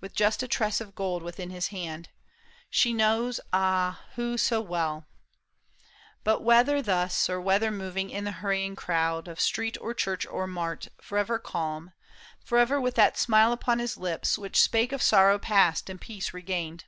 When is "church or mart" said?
9.92-10.88